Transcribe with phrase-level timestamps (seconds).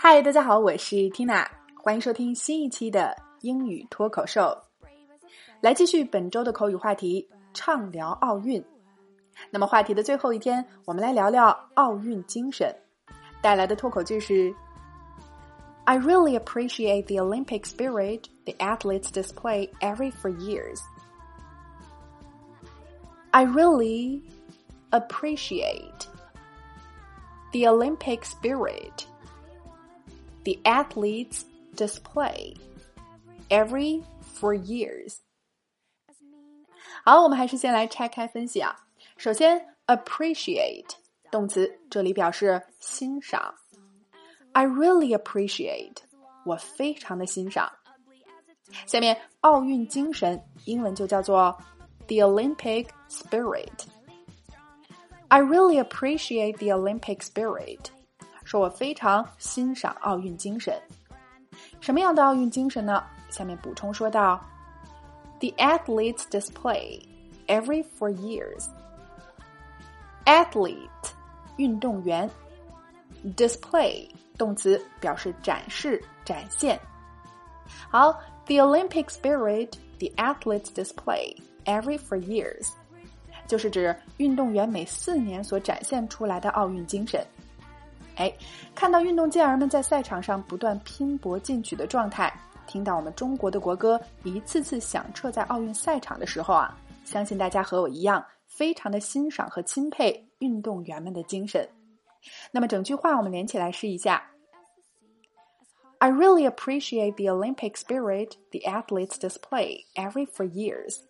[0.00, 1.46] 嗨，大家好，我是 Tina，
[1.82, 4.56] 欢迎收听新一期的英语脱口秀。
[5.60, 8.64] 来继续本周的口语话题，畅聊奥运。
[9.50, 12.74] 那么话题的最后一天，我们来聊聊奥运精神。
[13.42, 14.54] 带来的脱口句是：
[15.84, 20.80] I really appreciate the Olympic spirit the athletes display every four years.
[23.32, 24.22] I really
[24.90, 26.06] appreciate
[27.52, 29.04] the Olympic spirit
[30.44, 31.44] the athletes
[31.74, 32.54] display
[33.48, 34.02] every
[34.38, 35.16] four years.
[37.04, 38.76] 好，我们还是先来拆开分析啊。
[39.16, 40.90] 首先，appreciate
[41.30, 43.54] 动词这里表示欣赏。
[44.52, 45.96] I really appreciate，
[46.44, 47.70] 我非常的欣赏。
[48.86, 51.56] 下面，奥运精神英文就叫做
[52.08, 57.90] the Olympic spirit。I really appreciate the Olympic spirit。
[58.43, 60.79] 说我非常欣赏奥运精神。
[61.79, 63.03] 什么样的奥运精神呢？
[63.29, 64.43] 下面补充说道
[65.39, 67.01] ：The athletes display
[67.47, 68.65] every four years。
[70.25, 70.87] Athlete，
[71.57, 72.29] 运动员。
[73.35, 76.79] Display，动词表示展示、展现。
[77.89, 78.11] 好
[78.45, 82.69] ，The Olympic spirit，the athletes display every four years，
[83.45, 87.23] 就是指运动员每四年所展现出来的奥运精神。
[88.16, 88.32] 哎，
[88.74, 92.32] 看到运动健儿们在赛场上不断拼搏进取的状态，
[92.66, 101.68] 听到我们中国的国歌一次次响彻在奥运赛场的时候啊，相信大家和我一样，非常的欣赏和钦佩运动员们的精神。
[102.50, 104.22] 那么整句话我们连起来试一下：
[105.98, 111.00] I really appreciate the Olympic spirit the athletes display every four years.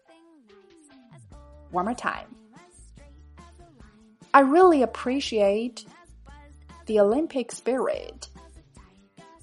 [1.72, 2.26] One more time.
[4.32, 5.84] I really appreciate
[6.91, 8.27] the Olympic spirit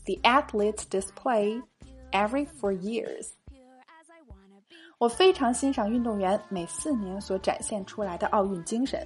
[0.04, 1.58] the athletes display
[2.12, 3.30] every four years.
[4.98, 9.00] 我非常欣赏运动员每四年所展现出来的奥运精神。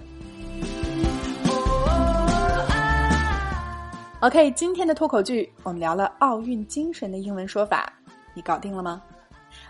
[4.19, 7.93] OK，今天的脱口剧我们聊了奥运精神的英文说法，
[8.35, 9.01] 你搞定了吗？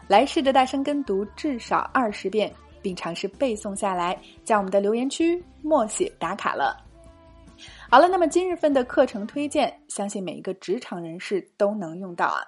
[0.08, 2.50] 来试着大声跟读至少二十遍，
[2.80, 6.82] 并尝试背诵下来，在我们的留言区默写打卡了。
[7.92, 12.40] 好了，那么今日份的课程推荐，相信每一个职场人士都能用到啊。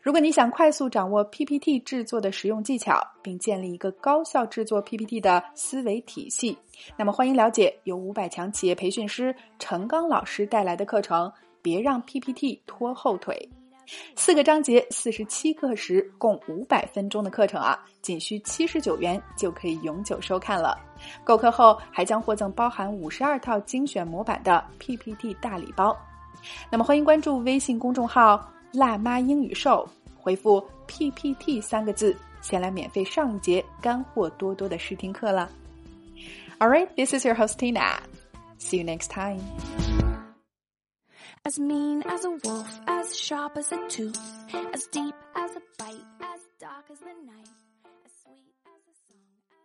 [0.00, 6.56] 如果你想快速掌握 PPT 制作的实用技巧，并建立一个高效制作 PPT 的思维体系，
[6.96, 11.32] 那么欢迎了解由五百强企业培训师陈刚老师带来的课程。
[11.60, 13.36] 别让 PPT 拖后腿。
[14.16, 20.78] 四个章节，四十七课时，共五百分钟的课程啊，仅需七十九元就可以永久收看了。
[21.22, 25.96] 购课后还将获赠包含五十二套精选模板的 PPT 大礼包。
[26.70, 35.48] 那么欢迎关注微信公众号“辣妈英语秀”，回复 “PPT” 三个字，先来免费上一节干货多多的试听课了。
[36.58, 37.98] All right, this is your host Tina.
[38.58, 39.85] See you next time.
[41.46, 44.18] As mean as a wolf, as sharp as a tooth,
[44.74, 47.65] as deep as a bite, as dark as the night.